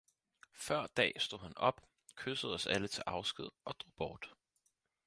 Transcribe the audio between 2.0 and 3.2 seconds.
kyssede os alle til